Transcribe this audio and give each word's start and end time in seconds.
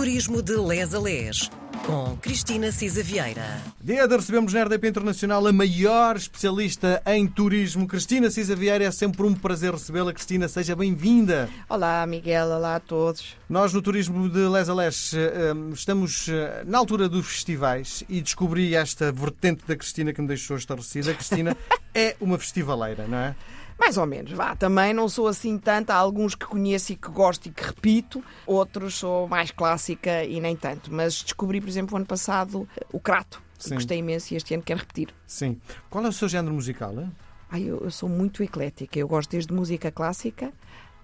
Turismo 0.00 0.40
de 0.40 0.56
Les 0.56 0.94
a 0.94 0.98
Les, 0.98 1.50
com 1.84 2.16
Cristina 2.22 2.72
Cisa 2.72 3.02
Vieira. 3.02 3.60
Dia 3.84 4.08
de 4.08 4.16
recebemos 4.16 4.54
na 4.54 4.64
RDP 4.64 4.88
Internacional 4.88 5.46
a 5.46 5.52
maior 5.52 6.16
especialista 6.16 7.02
em 7.04 7.26
turismo, 7.26 7.86
Cristina 7.86 8.30
Cisa 8.30 8.56
Vieira. 8.56 8.84
É 8.84 8.90
sempre 8.90 9.24
um 9.24 9.34
prazer 9.34 9.72
recebê-la. 9.72 10.14
Cristina, 10.14 10.48
seja 10.48 10.74
bem-vinda. 10.74 11.50
Olá, 11.68 12.06
Miguel. 12.06 12.48
Olá 12.48 12.76
a 12.76 12.80
todos. 12.80 13.36
Nós, 13.46 13.74
no 13.74 13.82
Turismo 13.82 14.30
de 14.30 14.48
Les 14.48 14.70
a 14.70 14.74
Les, 14.74 15.12
eh, 15.12 15.52
estamos 15.74 16.28
eh, 16.30 16.64
na 16.64 16.78
altura 16.78 17.06
dos 17.06 17.26
festivais 17.26 18.02
e 18.08 18.22
descobri 18.22 18.74
esta 18.74 19.12
vertente 19.12 19.64
da 19.68 19.76
Cristina 19.76 20.14
que 20.14 20.22
me 20.22 20.28
deixou 20.28 20.56
estarrecida. 20.56 21.10
A 21.10 21.14
Cristina 21.14 21.54
é 21.94 22.16
uma 22.22 22.38
festivaleira, 22.38 23.06
não 23.06 23.18
é? 23.18 23.34
Mais 23.80 23.96
ou 23.96 24.04
menos, 24.04 24.30
vá. 24.32 24.54
Também 24.54 24.92
não 24.92 25.08
sou 25.08 25.26
assim 25.26 25.56
tanto. 25.58 25.90
Há 25.90 25.94
alguns 25.96 26.34
que 26.34 26.44
conheço 26.44 26.92
e 26.92 26.96
que 26.96 27.10
gosto 27.10 27.46
e 27.46 27.50
que 27.50 27.64
repito, 27.64 28.22
outros 28.46 28.96
sou 28.96 29.26
mais 29.26 29.50
clássica 29.50 30.22
e 30.22 30.38
nem 30.38 30.54
tanto. 30.54 30.92
Mas 30.92 31.22
descobri, 31.22 31.60
por 31.62 31.68
exemplo, 31.68 31.94
o 31.94 31.96
ano 31.96 32.06
passado 32.06 32.68
o 32.92 33.00
Crato. 33.00 33.42
Sim. 33.58 33.74
Gostei 33.74 33.98
imenso 33.98 34.32
e 34.32 34.36
este 34.36 34.54
ano 34.54 34.62
quero 34.62 34.80
repetir. 34.80 35.08
Sim. 35.26 35.58
Qual 35.88 36.04
é 36.04 36.08
o 36.08 36.12
seu 36.12 36.28
género 36.28 36.54
musical? 36.54 36.94
eh? 37.00 37.08
Ai, 37.50 37.62
eu, 37.62 37.78
eu 37.80 37.90
sou 37.90 38.08
muito 38.08 38.42
eclética. 38.42 38.98
Eu 38.98 39.08
gosto 39.08 39.30
desde 39.30 39.52
música 39.52 39.90
clássica 39.90 40.52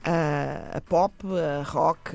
a, 0.05 0.77
a 0.77 0.81
pop, 0.81 1.15
a 1.27 1.63
rock, 1.63 2.15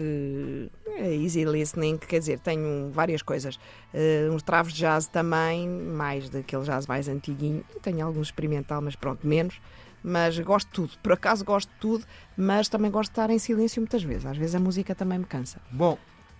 a 0.97 1.07
easy 1.09 1.43
listening, 1.43 1.97
quer 1.97 2.19
dizer, 2.19 2.39
tenho 2.39 2.89
várias 2.91 3.21
coisas. 3.21 3.59
Eh, 3.93 4.30
uns 4.31 4.41
travos 4.43 4.73
de 4.73 4.80
jazz 4.80 5.07
também, 5.07 5.67
mais 5.67 6.30
daquele 6.30 6.63
jazz 6.63 6.88
mais 6.88 7.07
antiguinho. 7.09 7.63
Tenho 7.81 8.05
alguns 8.05 8.27
experimental, 8.27 8.81
mas 8.81 8.95
pronto, 8.95 9.27
menos. 9.27 9.59
Mas 10.03 10.37
gosto 10.39 10.67
de 10.67 10.73
tudo. 10.73 10.91
Por 11.01 11.13
acaso 11.13 11.43
gosto 11.45 11.69
de 11.69 11.75
tudo, 11.79 12.05
mas 12.35 12.67
também 12.67 12.89
gosto 12.89 13.09
de 13.09 13.13
estar 13.13 13.29
em 13.29 13.39
silêncio 13.39 13.81
muitas 13.81 14.03
vezes. 14.03 14.25
Às 14.25 14.37
vezes 14.37 14.55
a 14.55 14.59
música 14.59 14.95
também 14.95 15.19
me 15.19 15.25
cansa. 15.25 15.59
Bom, 15.71 15.97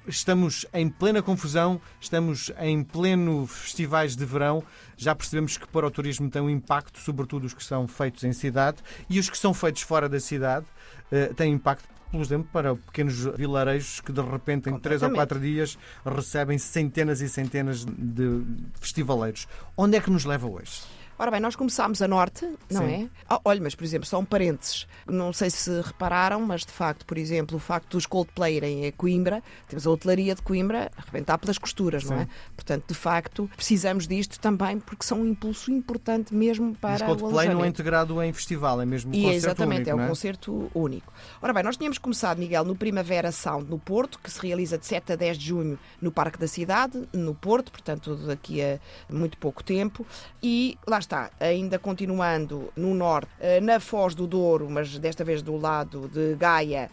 estamos 0.07 0.65
em 0.73 0.89
plena 0.89 1.21
confusão, 1.21 1.79
estamos 1.99 2.51
em 2.59 2.84
pleno 2.84 3.45
festivais 3.45 4.15
de 4.15 4.26
verão. 4.26 4.63
Já 4.98 5.13
percebemos 5.15 5.57
que 5.57 5.68
para 5.68 5.85
o 5.85 5.91
turismo 5.91 6.29
tem 6.29 6.41
um 6.41 6.49
impacto, 6.49 6.99
sobretudo 6.99 7.45
os 7.45 7.53
que 7.53 7.63
são 7.63 7.87
feitos 7.87 8.23
em 8.23 8.34
cidade 8.34 8.77
e 9.09 9.20
os 9.20 9.29
que 9.29 9.37
são 9.37 9.53
feitos 9.53 9.81
fora 9.81 10.09
da 10.09 10.20
cidade 10.20 10.65
eh, 11.12 11.31
têm 11.35 11.53
impacto. 11.53 11.87
Por 12.12 12.20
exemplo, 12.20 12.49
para 12.51 12.75
pequenos 12.75 13.23
vilarejos 13.37 14.01
que 14.01 14.12
de 14.12 14.21
repente 14.21 14.70
em 14.70 14.77
três 14.77 15.01
ou 15.01 15.12
quatro 15.12 15.40
dias 15.40 15.77
recebem 16.05 16.57
centenas 16.57 17.21
e 17.21 17.29
centenas 17.29 17.85
de 17.85 18.43
festivaleiros. 18.81 19.48
Onde 19.77 19.96
é 19.96 20.01
que 20.01 20.09
nos 20.12 20.25
leva 20.25 20.46
hoje? 20.46 20.81
Ora 21.22 21.30
bem, 21.30 21.40
nós 21.40 21.55
começámos 21.55 22.02
a 22.02 22.08
norte, 22.08 22.50
não 22.68 22.82
Sim. 22.88 23.04
é? 23.04 23.10
Ah, 23.30 23.40
olha, 23.46 23.62
mas 23.62 23.76
por 23.76 23.84
exemplo, 23.84 24.08
só 24.08 24.18
um 24.18 24.26
parênteses. 24.26 24.88
Não 25.05 25.32
sei 25.32 25.52
se 25.52 25.70
repararam, 25.82 26.41
mas 26.41 26.66
de 26.66 26.72
facto, 26.72 27.05
por 27.05 27.16
exemplo, 27.16 27.58
o 27.58 27.60
facto 27.60 27.91
dos 27.91 28.08
Coldplay 28.08 28.58
irem 28.58 28.88
a 28.88 28.91
Coimbra, 28.91 29.44
temos 29.68 29.86
a 29.86 29.92
hotelaria 29.92 30.34
de 30.34 30.42
Coimbra 30.42 30.92
a 30.98 31.02
arrebentar 31.04 31.38
pelas 31.38 31.60
costuras, 31.60 32.04
não 32.05 32.18
Sim. 32.18 32.24
é? 32.24 32.27
Portanto, 32.55 32.86
de 32.88 32.96
facto, 32.96 33.48
precisamos 33.55 34.08
disto 34.08 34.40
também 34.40 34.80
porque 34.80 35.05
são 35.05 35.22
um 35.22 35.27
impulso 35.27 35.72
importante 35.72 36.34
mesmo 36.34 36.74
para 36.74 36.94
Mas 36.94 37.02
o 37.04 37.05
Coldplay 37.05 37.49
não 37.49 37.64
é 37.64 37.68
integrado 37.68 38.20
em 38.24 38.34
festival, 38.34 38.82
é 38.82 38.86
mesmo 38.88 39.12
um 39.12 39.14
E 39.14 39.22
concerto 39.22 39.46
exatamente, 39.46 39.77
único, 39.82 39.90
é 39.92 39.94
um 39.94 39.98
não 39.98 40.05
é? 40.05 40.08
concerto 40.08 40.72
único. 40.74 41.14
Ora 41.40 41.54
bem, 41.54 41.62
nós 41.62 41.77
tínhamos 41.77 41.99
começado, 41.99 42.40
Miguel, 42.40 42.66
no 42.66 42.76
Primavera 42.76 43.32
Sound 43.32 43.70
no 43.70 43.77
Porto, 43.77 44.18
que 44.18 44.32
se 44.32 44.42
realiza 44.42 44.76
de 44.76 44.88
7 44.88 45.14
a 45.14 45.16
10 45.16 45.38
de 45.38 45.46
junho 45.46 45.77
no 46.02 46.12
Parque 46.12 46.40
da 46.40 46.48
Cidade, 46.48 47.08
no 47.14 47.36
Porto, 47.36 47.72
portanto, 47.72 48.16
daqui 48.26 48.60
a 48.60 48.80
muito 49.08 49.38
pouco 49.38 49.64
tempo. 49.64 50.04
E 50.42 50.80
lá 50.88 50.98
está, 50.98 51.10
ainda 51.40 51.77
continuando 51.79 52.71
no 52.76 52.93
Norte, 52.93 53.29
eh, 53.40 53.59
na 53.59 53.79
Foz 53.79 54.15
do 54.15 54.27
Douro, 54.27 54.70
mas 54.70 54.98
desta 54.99 55.23
vez 55.23 55.41
do 55.41 55.57
lado 55.57 56.07
de 56.07 56.35
Gaia, 56.35 56.90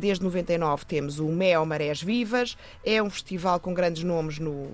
desde 0.00 0.24
99 0.24 0.84
temos 0.86 1.18
o 1.18 1.26
Mel 1.28 1.64
Marés 1.66 2.02
Vivas. 2.02 2.56
É 2.84 3.02
um 3.02 3.10
festival 3.10 3.58
com 3.60 3.72
grandes 3.74 4.02
nomes 4.04 4.38
no. 4.38 4.68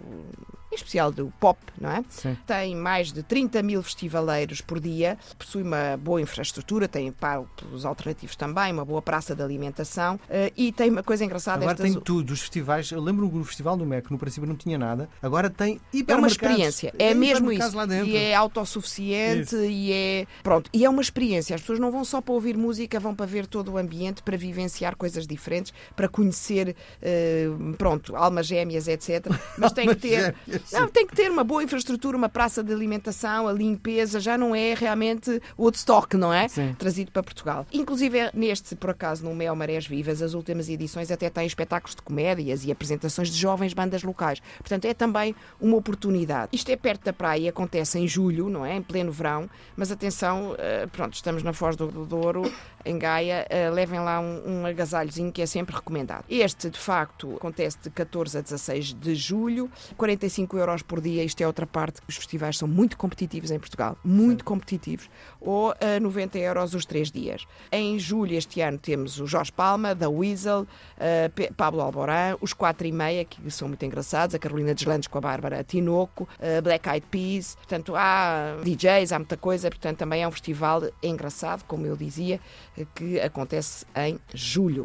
Em 0.70 0.74
especial 0.74 1.10
do 1.10 1.32
pop, 1.40 1.58
não 1.80 1.90
é? 1.90 2.04
Sim. 2.10 2.36
Tem 2.46 2.76
mais 2.76 3.10
de 3.10 3.22
30 3.22 3.62
mil 3.62 3.82
festivaleiros 3.82 4.60
por 4.60 4.78
dia, 4.78 5.16
possui 5.38 5.62
uma 5.62 5.96
boa 5.96 6.20
infraestrutura, 6.20 6.86
tem 6.86 7.10
palcos 7.10 7.86
alternativos 7.86 8.36
também, 8.36 8.70
uma 8.70 8.84
boa 8.84 9.00
praça 9.00 9.34
de 9.34 9.42
alimentação 9.42 10.20
eh, 10.28 10.52
e 10.54 10.70
tem 10.70 10.90
uma 10.90 11.02
coisa 11.02 11.24
engraçada. 11.24 11.62
Agora 11.62 11.72
estas- 11.72 11.90
tem 11.90 11.98
tudo, 12.02 12.34
os 12.34 12.40
festivais. 12.42 12.90
Eu 12.90 13.00
lembro 13.00 13.26
do 13.28 13.42
Festival 13.44 13.78
do 13.78 13.86
MEC, 13.86 14.10
no 14.12 14.18
princípio 14.18 14.46
não 14.46 14.54
tinha 14.56 14.76
nada. 14.76 15.08
Agora 15.22 15.48
tem 15.48 15.76
É 15.76 15.78
uma 15.78 15.80
hipermercados. 16.00 16.32
experiência, 16.32 16.92
é 16.98 17.14
mesmo 17.14 17.50
hipermercados 17.50 17.94
isso. 17.96 18.04
E 18.10 18.16
é 18.18 18.34
autossuficiente 18.34 19.54
Isso. 19.54 19.64
e 19.64 19.90
é. 19.90 20.26
Pronto, 20.42 20.68
e 20.72 20.84
é 20.84 20.90
uma 20.90 21.00
experiência. 21.00 21.54
As 21.54 21.62
pessoas 21.62 21.78
não 21.78 21.90
vão 21.90 22.04
só 22.04 22.20
para 22.20 22.34
ouvir 22.34 22.58
música, 22.58 23.00
vão 23.00 23.14
para 23.14 23.24
ver 23.24 23.46
todo 23.46 23.72
o 23.72 23.78
ambiente, 23.78 24.22
para 24.22 24.36
vivenciar 24.36 24.96
coisas 24.98 25.26
diferentes, 25.26 25.72
para 25.94 26.08
conhecer, 26.08 26.74
eh, 27.00 27.46
pronto, 27.76 28.16
almas 28.16 28.46
gêmeas, 28.46 28.88
etc. 28.88 29.26
Mas 29.56 29.72
tem 29.72 29.88
que 29.88 29.94
ter. 29.94 30.34
Não, 30.72 30.88
tem 30.88 31.06
que 31.06 31.14
ter 31.14 31.30
uma 31.30 31.44
boa 31.44 31.62
infraestrutura, 31.62 32.16
uma 32.16 32.28
praça 32.28 32.62
de 32.62 32.72
alimentação, 32.72 33.48
a 33.48 33.52
limpeza, 33.52 34.20
já 34.20 34.36
não 34.36 34.54
é 34.54 34.74
realmente 34.74 35.40
Woodstock, 35.58 36.16
não 36.16 36.32
é? 36.32 36.48
Sim. 36.48 36.74
Trazido 36.78 37.12
para 37.12 37.22
Portugal. 37.22 37.66
Inclusive, 37.72 38.30
neste, 38.34 38.74
por 38.74 38.90
acaso, 38.90 39.24
no 39.24 39.34
Mel 39.34 39.54
Marés 39.54 39.86
Vivas, 39.86 40.20
as 40.22 40.34
últimas 40.34 40.68
edições 40.68 41.10
até 41.10 41.30
têm 41.30 41.46
espetáculos 41.46 41.94
de 41.94 42.02
comédias 42.02 42.64
e 42.64 42.72
apresentações 42.72 43.30
de 43.30 43.36
jovens 43.36 43.72
bandas 43.72 44.02
locais. 44.02 44.40
Portanto, 44.58 44.84
é 44.84 44.94
também 44.94 45.34
uma 45.60 45.76
oportunidade. 45.76 46.50
Isto 46.52 46.70
é 46.70 46.76
perto 46.76 47.04
da 47.04 47.12
praia 47.12 47.50
acontece 47.50 47.98
em 47.98 48.06
julho, 48.06 48.48
não 48.48 48.64
é? 48.64 48.76
Em 48.76 48.82
pleno 48.82 49.12
verão. 49.12 49.48
Mas 49.76 49.90
atenção, 49.90 50.54
eh, 50.58 50.86
pronto, 50.92 51.14
estamos 51.14 51.42
na 51.42 51.52
Foz 51.52 51.76
do 51.76 51.88
do 51.90 52.04
Douro, 52.04 52.52
em 52.84 52.98
Gaia, 52.98 53.46
eh, 53.50 53.70
levem 53.70 54.00
lá 54.00 54.20
um, 54.20 54.42
um 54.46 54.66
agasalhozinho 54.88 55.32
que 55.32 55.42
é 55.42 55.46
sempre 55.46 55.74
recomendado. 55.74 56.24
Este, 56.28 56.70
de 56.70 56.78
facto, 56.78 57.36
acontece 57.36 57.78
de 57.82 57.90
14 57.90 58.38
a 58.38 58.40
16 58.40 58.94
de 58.94 59.14
julho, 59.14 59.70
45 59.96 60.58
euros 60.58 60.82
por 60.82 61.00
dia. 61.00 61.22
Isto 61.22 61.42
é 61.42 61.46
outra 61.46 61.66
parte. 61.66 62.00
Os 62.08 62.16
festivais 62.16 62.56
são 62.56 62.66
muito 62.66 62.96
competitivos 62.96 63.50
em 63.50 63.58
Portugal, 63.58 63.96
muito 64.04 64.44
competitivos. 64.44 65.08
Ou 65.40 65.72
a 65.72 66.00
90 66.00 66.38
euros 66.38 66.74
os 66.74 66.84
três 66.84 67.10
dias. 67.10 67.46
Em 67.70 67.98
julho 67.98 68.34
este 68.34 68.60
ano 68.60 68.78
temos 68.78 69.20
o 69.20 69.26
Jorge 69.26 69.52
Palma, 69.52 69.94
da 69.94 70.08
Weasel, 70.08 70.66
eh, 70.98 71.30
Pablo 71.56 71.80
Alborán, 71.80 72.36
os 72.40 72.52
4 72.52 72.86
e 72.86 72.92
meia, 72.92 73.24
que 73.24 73.50
são 73.50 73.68
muito 73.68 73.84
engraçados, 73.84 74.34
a 74.34 74.38
Carolina 74.38 74.74
Deslandes 74.74 75.08
com 75.08 75.18
a 75.18 75.20
Bárbara 75.20 75.64
Tinoco, 75.64 76.28
eh, 76.38 76.60
Black 76.60 76.88
Eyed 76.88 77.06
Peas. 77.10 77.54
Portanto, 77.56 77.94
há 77.96 78.56
DJs, 78.62 79.12
há 79.12 79.18
muita 79.18 79.36
coisa. 79.36 79.68
Portanto, 79.68 79.98
também 79.98 80.22
é 80.22 80.28
um 80.28 80.30
festival 80.30 80.82
engraçado, 81.02 81.64
como 81.64 81.86
eu 81.86 81.96
dizia, 81.96 82.40
eh, 82.76 82.86
que 82.94 83.20
acontece 83.20 83.84
em 83.96 84.18
julho. 84.34 84.77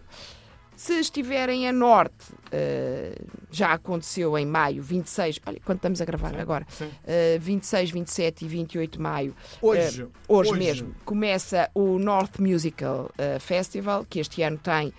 Se 0.76 1.00
estiverem 1.00 1.68
a 1.68 1.72
norte, 1.72 2.26
eh, 2.52 3.16
já 3.52 3.74
aconteceu 3.74 4.36
em 4.38 4.46
maio, 4.46 4.82
26, 4.82 5.40
olha, 5.46 5.60
quando 5.64 5.78
estamos 5.78 6.02
a 6.02 6.06
gravar 6.06 6.36
agora, 6.40 6.66
sim. 6.68 6.90
eh, 7.06 7.38
26, 7.40 7.92
27 7.92 8.44
e 8.44 8.48
28 8.48 8.94
de 8.94 9.00
maio, 9.00 9.36
Hoje, 9.62 10.02
eh, 10.02 10.08
hoje, 10.28 10.50
hoje. 10.52 10.60
mesmo, 10.60 10.96
começa 11.06 11.70
o 11.76 12.00
North 12.00 12.40
Musical 12.40 13.12
eh, 13.20 13.38
Festival, 13.40 14.04
que 14.10 14.20
este 14.20 14.42
ano 14.42 14.58
tem 14.58 14.92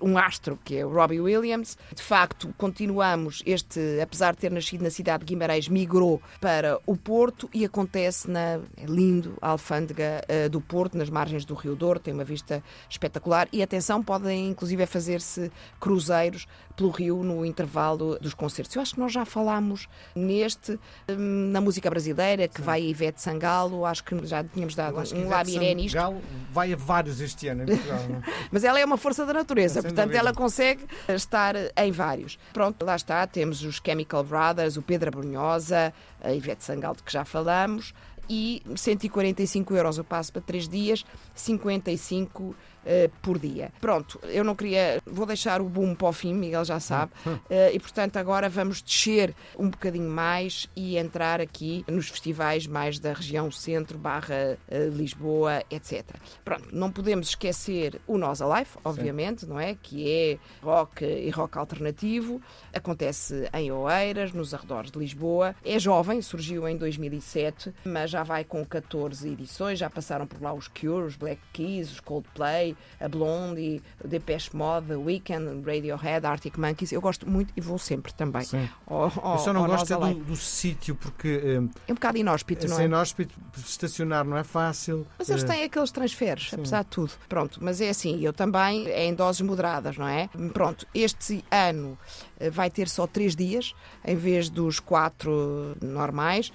um 0.00 0.18
astro 0.18 0.58
que 0.64 0.78
é 0.78 0.86
o 0.86 0.90
Robbie 0.90 1.20
Williams. 1.20 1.76
De 1.94 2.02
facto, 2.02 2.52
continuamos 2.56 3.42
este, 3.46 4.00
apesar 4.00 4.34
de 4.34 4.38
ter 4.38 4.50
nascido 4.50 4.82
na 4.82 4.90
cidade 4.90 5.24
de 5.24 5.26
Guimarães, 5.26 5.68
migrou 5.68 6.20
para 6.40 6.78
o 6.86 6.96
Porto 6.96 7.48
e 7.52 7.64
acontece 7.64 8.30
na 8.30 8.60
é 8.76 8.86
lindo 8.86 9.36
alfândega 9.40 10.22
eh, 10.28 10.48
do 10.48 10.60
Porto, 10.60 10.96
nas 10.96 11.10
margens 11.10 11.44
do 11.44 11.54
Rio 11.54 11.76
Douro, 11.76 12.00
tem 12.00 12.14
uma 12.14 12.24
vista 12.24 12.62
espetacular 12.88 13.48
e 13.52 13.62
atenção, 13.62 14.02
podem 14.02 14.48
inclusive 14.48 14.86
fazer-se 14.86 15.50
cruzeiros 15.78 16.46
pelo 16.76 16.90
rio 16.90 17.22
no 17.22 17.44
intervalo 17.44 18.18
dos 18.18 18.32
concertos. 18.32 18.74
Eu 18.74 18.80
acho 18.80 18.94
que 18.94 19.00
nós 19.00 19.12
já 19.12 19.24
falámos 19.24 19.86
neste, 20.14 20.78
hum, 21.10 21.50
na 21.52 21.60
música 21.60 21.90
brasileira, 21.90 22.48
que 22.48 22.62
vai 22.62 22.80
a 22.80 22.84
Ivete 22.84 23.20
Sangalo, 23.20 23.84
acho 23.84 24.02
que 24.02 24.26
já 24.26 24.42
tínhamos 24.42 24.74
dado 24.74 24.96
um 24.96 25.28
Ivete. 25.52 25.90
Sangalo 25.90 26.22
vai 26.50 26.72
a 26.72 26.76
vários 26.76 27.20
este 27.20 27.48
ano 27.48 27.64
em 27.64 27.66
Portugal. 27.66 27.98
é? 27.98 28.22
Mas 28.50 28.64
ela 28.64 28.80
é 28.80 28.84
uma 28.84 28.96
força 28.96 29.26
da 29.26 29.32
natureza, 29.32 29.59
Sem 29.68 29.82
portanto 29.82 30.06
dúvida. 30.06 30.18
ela 30.18 30.32
consegue 30.32 30.86
estar 31.08 31.54
em 31.76 31.92
vários. 31.92 32.38
Pronto, 32.52 32.84
lá 32.84 32.96
está, 32.96 33.26
temos 33.26 33.62
os 33.62 33.80
Chemical 33.84 34.24
Brothers, 34.24 34.76
o 34.76 34.82
Pedro 34.82 35.10
Brunhosa, 35.10 35.92
a 36.22 36.32
Ivete 36.32 36.64
Sangalo, 36.64 36.96
de 36.96 37.02
que 37.02 37.12
já 37.12 37.24
falamos, 37.24 37.92
e 38.28 38.62
145 38.76 39.74
euros 39.74 39.98
o 39.98 40.04
passo 40.04 40.32
para 40.32 40.40
3 40.42 40.68
dias, 40.68 41.04
55 41.34 42.54
eh, 42.84 43.10
por 43.20 43.38
dia. 43.38 43.72
Pronto, 43.80 44.18
eu 44.24 44.42
não 44.44 44.54
queria. 44.54 45.00
Vou 45.06 45.26
deixar 45.26 45.60
o 45.60 45.64
boom 45.64 45.94
para 45.94 46.08
o 46.08 46.12
fim, 46.12 46.34
Miguel 46.34 46.64
já 46.64 46.80
sabe. 46.80 47.12
Eh, 47.48 47.72
e 47.74 47.80
portanto, 47.80 48.16
agora 48.16 48.48
vamos 48.48 48.80
descer 48.80 49.34
um 49.58 49.68
bocadinho 49.68 50.08
mais 50.08 50.68
e 50.76 50.96
entrar 50.96 51.40
aqui 51.40 51.84
nos 51.88 52.08
festivais 52.08 52.66
mais 52.66 52.98
da 52.98 53.12
região 53.12 53.50
centro, 53.50 53.98
barra 53.98 54.56
eh, 54.68 54.88
Lisboa, 54.92 55.62
etc. 55.70 56.04
Pronto, 56.44 56.68
não 56.72 56.90
podemos 56.90 57.28
esquecer 57.28 58.00
o 58.06 58.16
Nós 58.16 58.40
Alive, 58.40 58.70
obviamente, 58.84 59.46
não 59.46 59.58
é? 59.58 59.74
Que 59.74 60.10
é 60.10 60.38
rock 60.62 61.04
e 61.04 61.30
rock 61.30 61.58
alternativo. 61.58 62.40
Acontece 62.72 63.48
em 63.52 63.70
Oeiras, 63.72 64.32
nos 64.32 64.54
arredores 64.54 64.90
de 64.90 64.98
Lisboa. 64.98 65.54
É 65.64 65.78
jovem, 65.78 66.22
surgiu 66.22 66.68
em 66.68 66.76
2007, 66.76 67.74
mas 67.84 68.10
já 68.10 68.22
vai 68.22 68.44
com 68.44 68.64
14 68.64 69.28
edições. 69.28 69.78
Já 69.78 69.90
passaram 69.90 70.26
por 70.26 70.40
lá 70.40 70.52
os 70.52 70.68
Cure, 70.68 71.06
os 71.06 71.16
Black 71.16 71.40
Keys, 71.52 71.90
os 71.92 72.00
Coldplay, 72.00 72.69
Grey, 72.70 72.76
a 73.00 73.08
Blondie, 73.08 73.82
Depeche 74.04 74.50
Mode, 74.54 74.94
Weekend, 74.94 75.62
Radiohead, 75.64 76.26
Arctic 76.26 76.56
Monkeys. 76.58 76.92
Eu 76.92 77.00
gosto 77.00 77.28
muito 77.28 77.52
e 77.56 77.60
vou 77.60 77.78
sempre 77.78 78.12
também. 78.12 78.42
Sim. 78.42 78.68
Ao, 78.86 79.12
ao, 79.22 79.32
Eu 79.34 79.38
só 79.38 79.52
não 79.52 79.66
gosto 79.66 79.92
é 79.92 79.96
do, 79.96 80.14
do 80.24 80.36
sítio, 80.36 80.94
porque 80.94 81.28
eh, 81.28 81.56
É 81.88 81.92
um 81.92 81.94
bocado 81.94 82.18
inóspito, 82.18 82.66
não 82.66 82.74
é? 82.74 82.76
sem 82.78 82.86
inóspito, 82.86 83.34
estacionar 83.56 84.24
não 84.24 84.36
é 84.36 84.44
fácil. 84.44 85.06
Mas 85.18 85.28
eles 85.28 85.44
Eh, 85.44 85.46
têm 85.46 85.62
aqueles 85.64 85.90
transferes, 85.90 86.52
apesar 86.52 86.82
de 86.84 86.90
tudo. 86.90 87.12
Pronto, 87.28 87.58
mas 87.62 87.80
é 87.80 87.88
assim, 87.90 88.20
eu 88.20 88.32
também 88.32 88.86
é 88.88 89.04
em 89.06 89.14
doses 89.14 89.40
moderadas, 89.40 89.96
não 89.96 90.06
é? 90.08 90.28
Pronto, 90.52 90.86
este 90.94 91.44
ano 91.50 91.98
eh, 92.38 92.50
vai 92.50 92.70
ter 92.70 92.88
só 92.88 93.06
três 93.06 93.34
dias, 93.36 93.74
em 94.04 94.16
vez 94.16 94.48
dos 94.48 94.80
quatro 94.80 95.76
normais. 95.80 96.52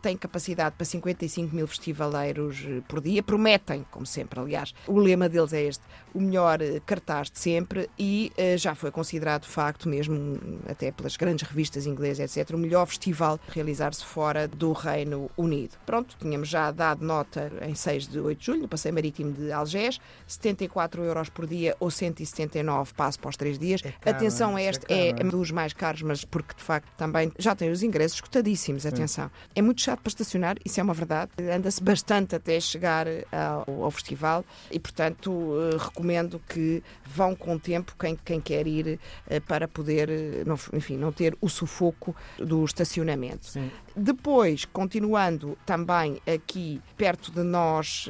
Tem 0.00 0.16
capacidade 0.16 0.74
para 0.76 0.84
55 0.84 1.54
mil 1.54 1.66
festivaleiros 1.66 2.64
por 2.88 3.00
dia. 3.00 3.22
Prometem, 3.22 3.84
como 3.90 4.06
sempre, 4.06 4.40
aliás, 4.40 4.74
o 4.86 4.98
lema 4.98 5.28
deles 5.32 5.52
é 5.52 5.62
este: 5.62 5.82
o 6.14 6.20
melhor 6.20 6.60
eh, 6.62 6.80
cartaz 6.86 7.30
de 7.30 7.38
sempre 7.38 7.88
e 7.98 8.32
eh, 8.36 8.56
já 8.56 8.74
foi 8.74 8.90
considerado, 8.90 9.42
de 9.42 9.48
facto, 9.48 9.88
mesmo 9.88 10.14
hum, 10.14 10.58
até 10.68 10.90
pelas 10.90 11.16
grandes 11.16 11.46
revistas 11.46 11.86
inglesas, 11.86 12.36
etc., 12.36 12.54
o 12.54 12.58
melhor 12.58 12.86
festival 12.86 13.38
a 13.48 13.52
realizar-se 13.52 14.04
fora 14.04 14.46
do 14.48 14.72
Reino 14.72 15.30
Unido. 15.36 15.76
Pronto, 15.84 16.16
tínhamos 16.18 16.48
já 16.48 16.70
dado 16.70 17.04
nota 17.04 17.52
em 17.62 17.74
6 17.74 18.08
de 18.08 18.20
8 18.20 18.38
de 18.38 18.46
julho, 18.46 18.62
no 18.62 18.68
Passeio 18.68 18.94
Marítimo 18.94 19.32
de 19.32 19.52
Algés, 19.52 20.00
74 20.26 21.02
euros 21.02 21.28
por 21.28 21.46
dia 21.46 21.76
ou 21.80 21.90
179 21.90 22.92
passo 22.94 23.18
para 23.18 23.30
os 23.30 23.36
3 23.36 23.58
dias. 23.58 23.82
caro, 23.82 24.16
Atenção 24.16 24.56
a 24.56 24.62
é? 24.62 24.68
este, 24.68 24.86
é 24.88 25.02
é, 25.02 25.08
é? 25.10 25.24
dos 25.24 25.50
mais 25.50 25.72
caros, 25.72 26.02
mas 26.02 26.24
porque 26.24 26.54
de 26.54 26.62
facto 26.62 26.88
também 26.96 27.32
já 27.38 27.54
tem 27.54 27.70
os 27.70 27.82
ingressos 27.82 28.16
escutadíssimos, 28.16 28.86
atenção. 28.86 29.30
É 29.54 29.62
muito 29.62 29.80
chato 29.80 30.00
para 30.00 30.08
estacionar, 30.08 30.56
isso 30.64 30.78
é 30.78 30.82
uma 30.82 30.94
verdade. 30.94 31.30
Anda-se 31.52 31.82
bastante 31.82 32.36
até 32.36 32.58
chegar 32.60 33.06
ao, 33.32 33.84
ao 33.84 33.90
festival 33.90 34.44
e, 34.70 34.78
portanto, 34.78 35.21
eh, 35.30 35.76
recomendo 35.78 36.40
que 36.48 36.82
vão 37.04 37.34
com 37.34 37.58
tempo 37.58 37.94
quem, 37.98 38.16
quem 38.16 38.40
quer 38.40 38.66
ir 38.66 38.98
eh, 39.28 39.40
para 39.40 39.68
poder, 39.68 40.08
eh, 40.10 40.42
não- 40.46 40.58
enfim, 40.72 40.96
não 40.96 41.12
ter 41.12 41.36
o 41.40 41.48
sufoco 41.48 42.14
do 42.38 42.64
estacionamento. 42.64 43.46
Sim. 43.46 43.70
Depois, 43.94 44.64
continuando 44.64 45.56
também 45.66 46.20
aqui 46.26 46.80
perto 46.96 47.30
de 47.30 47.42
nós, 47.42 48.08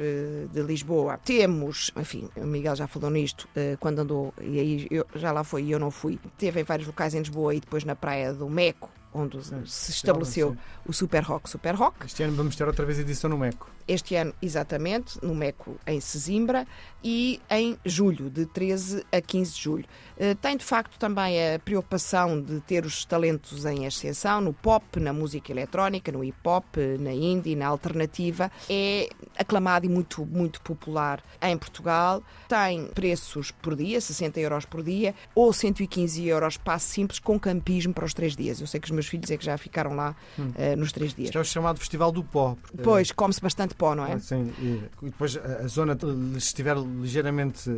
de 0.51 0.61
Lisboa, 0.61 1.17
temos, 1.23 1.91
enfim, 1.97 2.29
o 2.37 2.45
Miguel 2.45 2.75
já 2.75 2.87
falou 2.87 3.09
nisto 3.09 3.47
quando 3.81 3.99
andou, 3.99 4.33
e 4.41 4.59
aí 4.59 4.87
eu, 4.89 5.05
já 5.15 5.31
lá 5.33 5.43
foi 5.43 5.63
e 5.63 5.71
eu 5.71 5.79
não 5.79 5.91
fui. 5.91 6.17
Teve 6.37 6.61
em 6.61 6.63
vários 6.63 6.87
locais 6.87 7.13
em 7.13 7.19
Lisboa 7.19 7.53
e 7.53 7.59
depois 7.59 7.83
na 7.83 7.95
praia 7.95 8.33
do 8.33 8.49
Meco, 8.49 8.89
onde 9.13 9.37
se 9.69 9.91
estabeleceu 9.91 10.57
o 10.85 10.93
Super 10.93 11.23
Rock 11.23 11.49
Super 11.49 11.75
Rock. 11.75 12.05
Este 12.05 12.23
ano 12.23 12.35
vamos 12.35 12.55
ter 12.55 12.65
outra 12.67 12.85
vez 12.85 12.99
edição 12.99 13.29
no 13.29 13.37
Meco. 13.37 13.73
Este 13.87 14.15
ano, 14.15 14.33
exatamente, 14.41 15.19
no 15.21 15.35
MECO 15.35 15.77
em 15.85 15.99
Sesimbra 15.99 16.65
e 17.03 17.41
em 17.49 17.77
julho, 17.85 18.29
de 18.29 18.45
13 18.45 19.05
a 19.11 19.19
15 19.19 19.53
de 19.53 19.61
julho. 19.61 19.85
Eh, 20.17 20.35
Tem 20.35 20.55
de 20.55 20.63
facto 20.63 20.97
também 20.97 21.53
a 21.53 21.59
preocupação 21.59 22.41
de 22.41 22.61
ter 22.61 22.85
os 22.85 23.03
talentos 23.03 23.65
em 23.65 23.85
ascensão 23.85 24.39
no 24.39 24.53
pop, 24.53 25.01
na 25.01 25.11
música 25.11 25.51
eletrónica, 25.51 26.13
no 26.13 26.23
hip 26.23 26.37
hop, 26.45 26.77
na 26.97 27.11
indie, 27.11 27.57
na 27.57 27.67
alternativa. 27.67 28.49
É 28.69 29.09
aclamado 29.37 29.85
e 29.85 29.89
muito, 29.89 30.25
muito 30.25 30.61
popular 30.61 31.21
em 31.41 31.57
Portugal. 31.57 32.23
Tem 32.47 32.85
preços 32.87 33.51
por 33.51 33.75
dia, 33.75 33.99
60 33.99 34.39
euros 34.39 34.63
por 34.63 34.81
dia, 34.81 35.13
ou 35.35 35.51
115 35.51 36.25
euros 36.25 36.55
passe 36.55 36.85
simples 36.85 37.19
com 37.19 37.37
campismo 37.37 37.93
para 37.93 38.05
os 38.05 38.13
três 38.13 38.33
dias. 38.33 38.61
Eu 38.61 38.67
sei 38.67 38.79
que 38.79 38.85
os 38.85 38.91
meus 38.91 39.02
filhos 39.07 39.29
é 39.31 39.37
que 39.37 39.45
já 39.45 39.57
ficaram 39.57 39.95
lá 39.95 40.15
eh, 40.55 40.75
nos 40.75 40.91
três 40.91 41.13
dias. 41.13 41.27
Isto 41.29 41.37
é 41.37 41.41
o 41.41 41.45
chamado 41.45 41.79
Festival 41.79 42.11
do 42.11 42.23
Pó. 42.23 42.55
porque, 42.61 42.77
Pois, 42.83 43.11
come-se 43.11 43.41
bastante 43.41 43.75
pó, 43.75 43.93
não 43.95 44.05
é? 44.05 44.13
eh, 44.13 44.19
Sim, 44.19 44.51
e 44.59 44.81
depois 45.05 45.37
a 45.37 45.67
zona, 45.67 45.97
se 45.99 46.37
estiver 46.37 46.75
ligeiramente 46.77 47.69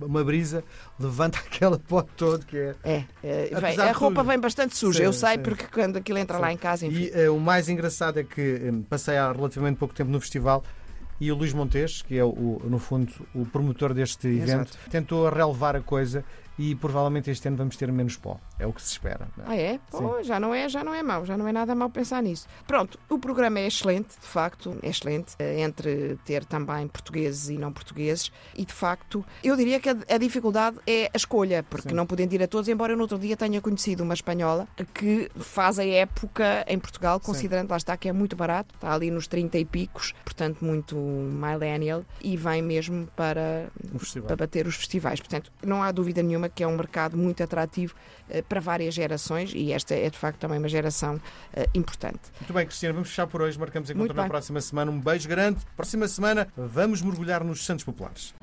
uma 0.00 0.22
brisa, 0.24 0.62
levanta 0.98 1.38
aquela 1.44 1.78
pó 1.78 2.02
todo 2.02 2.44
que 2.46 2.56
é. 2.56 2.74
É, 2.84 3.04
é, 3.22 3.60
vem- 3.60 3.78
a 3.80 3.92
roupa 3.92 4.16
tudo. 4.20 4.28
vem 4.28 4.38
bastante 4.38 4.76
suja, 4.76 4.98
Sim, 4.98 5.04
eu 5.04 5.12
sei, 5.12 5.32
sim. 5.36 5.38
porque 5.42 5.64
quando 5.72 5.96
aquilo 5.96 6.18
entra 6.18 6.38
lá 6.38 6.52
em 6.52 6.56
casa, 6.56 6.86
enfim. 6.86 7.02
E 7.04 7.10
eh, 7.12 7.30
o 7.30 7.38
mais 7.38 7.68
engraçado 7.68 8.18
é 8.18 8.24
que 8.24 8.40
eh, 8.40 8.72
passei 8.88 9.16
há 9.16 9.30
relativamente 9.32 9.76
pouco 9.78 9.94
tempo 9.94 10.10
no 10.10 10.20
festival 10.20 10.62
e 11.20 11.30
o 11.30 11.36
Luís 11.36 11.52
Montes, 11.52 12.02
que 12.02 12.18
é, 12.18 12.24
o, 12.24 12.60
no 12.64 12.78
fundo, 12.78 13.12
o 13.34 13.46
promotor 13.46 13.94
deste 13.94 14.26
evento, 14.26 14.76
tentou 14.90 15.28
relevar 15.28 15.76
a 15.76 15.80
coisa 15.80 16.24
e 16.58 16.74
provavelmente 16.74 17.30
este 17.30 17.48
ano 17.48 17.56
vamos 17.56 17.76
ter 17.76 17.90
menos 17.90 18.16
pó. 18.16 18.38
É 18.58 18.66
o 18.66 18.72
que 18.72 18.82
se 18.82 18.92
espera. 18.92 19.28
é? 19.38 19.42
Ah, 19.46 19.56
é? 19.56 19.80
Pô, 19.90 20.22
já 20.22 20.38
não 20.38 20.54
é, 20.54 20.68
já 20.68 20.84
não 20.84 20.94
é 20.94 21.02
mau, 21.02 21.24
já 21.24 21.36
não 21.36 21.46
é 21.48 21.52
nada 21.52 21.74
mau 21.74 21.90
pensar 21.90 22.22
nisso. 22.22 22.46
Pronto, 22.66 22.98
o 23.08 23.18
programa 23.18 23.58
é 23.58 23.66
excelente, 23.66 24.18
de 24.20 24.26
facto, 24.26 24.76
é 24.82 24.88
excelente, 24.88 25.34
eh, 25.38 25.60
entre 25.60 26.18
ter 26.24 26.44
também 26.44 26.86
portugueses 26.88 27.48
e 27.48 27.58
não 27.58 27.72
portugueses, 27.72 28.32
e 28.54 28.64
de 28.64 28.72
facto, 28.72 29.24
eu 29.42 29.56
diria 29.56 29.80
que 29.80 29.88
a, 29.88 29.96
a 30.08 30.18
dificuldade 30.18 30.78
é 30.86 31.10
a 31.12 31.16
escolha, 31.16 31.62
porque 31.62 31.90
Sim. 31.90 31.94
não 31.94 32.06
podem 32.06 32.28
ir 32.30 32.42
a 32.42 32.48
todos, 32.48 32.68
embora 32.68 32.92
eu 32.92 32.96
no 32.96 33.02
outro 33.02 33.18
dia 33.18 33.36
tenha 33.36 33.60
conhecido 33.60 34.02
uma 34.02 34.14
espanhola 34.14 34.68
que 34.92 35.30
faz 35.36 35.78
a 35.78 35.84
época 35.84 36.64
em 36.68 36.78
Portugal, 36.78 37.20
considerando, 37.20 37.70
lá 37.70 37.76
está, 37.76 37.96
que 37.96 38.08
é 38.08 38.12
muito 38.12 38.36
barato, 38.36 38.74
está 38.74 38.92
ali 38.92 39.10
nos 39.10 39.26
30 39.26 39.58
e 39.58 39.64
picos, 39.64 40.14
portanto, 40.24 40.64
muito 40.64 40.96
millennial, 40.96 42.04
e 42.22 42.36
vem 42.36 42.62
mesmo 42.62 43.06
para 43.16 43.70
para 44.26 44.36
bater 44.36 44.66
os 44.66 44.76
festivais. 44.76 45.20
Portanto, 45.20 45.52
não 45.62 45.82
há 45.82 45.90
dúvida 45.90 46.22
nenhuma 46.22 46.43
que 46.48 46.62
é 46.62 46.66
um 46.66 46.76
mercado 46.76 47.16
muito 47.16 47.42
atrativo 47.42 47.94
eh, 48.28 48.42
para 48.42 48.60
várias 48.60 48.94
gerações 48.94 49.52
e 49.54 49.72
esta 49.72 49.94
é 49.94 50.08
de 50.08 50.18
facto 50.18 50.38
também 50.38 50.58
uma 50.58 50.68
geração 50.68 51.20
eh, 51.52 51.66
importante. 51.74 52.20
Muito 52.40 52.52
bem, 52.52 52.66
Cristina, 52.66 52.92
vamos 52.92 53.08
fechar 53.08 53.26
por 53.26 53.42
hoje. 53.42 53.58
Marcamos 53.58 53.90
encontro 53.90 54.14
na 54.14 54.26
próxima 54.26 54.60
semana. 54.60 54.90
Um 54.90 55.00
beijo 55.00 55.28
grande. 55.28 55.60
Próxima 55.76 56.08
semana 56.08 56.48
vamos 56.56 57.02
mergulhar 57.02 57.42
nos 57.44 57.64
Santos 57.64 57.84
Populares. 57.84 58.34